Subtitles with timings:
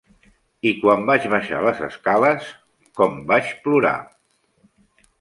[0.69, 2.49] I quan vaig baixar les escales,
[3.01, 3.97] com vaig plorar!